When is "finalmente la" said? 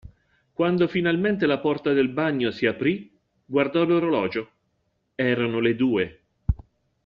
0.87-1.59